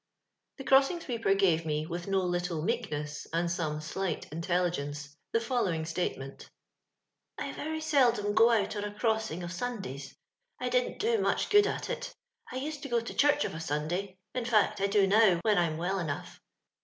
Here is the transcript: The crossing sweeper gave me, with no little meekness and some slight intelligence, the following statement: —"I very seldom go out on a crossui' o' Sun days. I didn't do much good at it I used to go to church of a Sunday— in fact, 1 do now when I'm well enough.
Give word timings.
The 0.57 0.63
crossing 0.63 0.99
sweeper 0.99 1.35
gave 1.35 1.63
me, 1.63 1.85
with 1.85 2.07
no 2.07 2.21
little 2.25 2.63
meekness 2.63 3.27
and 3.31 3.51
some 3.51 3.79
slight 3.81 4.27
intelligence, 4.31 5.15
the 5.31 5.39
following 5.39 5.85
statement: 5.85 6.49
—"I 7.37 7.53
very 7.53 7.81
seldom 7.81 8.33
go 8.33 8.49
out 8.49 8.75
on 8.75 8.83
a 8.83 8.89
crossui' 8.91 9.43
o' 9.43 9.47
Sun 9.47 9.81
days. 9.83 10.15
I 10.59 10.69
didn't 10.69 10.97
do 10.97 11.19
much 11.21 11.51
good 11.51 11.67
at 11.67 11.91
it 11.91 12.15
I 12.51 12.55
used 12.55 12.81
to 12.81 12.89
go 12.89 12.99
to 12.99 13.13
church 13.13 13.45
of 13.45 13.53
a 13.53 13.59
Sunday— 13.59 14.17
in 14.33 14.45
fact, 14.45 14.79
1 14.79 14.89
do 14.89 15.05
now 15.05 15.37
when 15.43 15.59
I'm 15.59 15.77
well 15.77 15.99
enough. 15.99 16.41